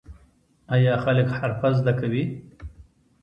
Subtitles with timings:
[0.75, 2.23] آیا خلک حرفه زده کوي؟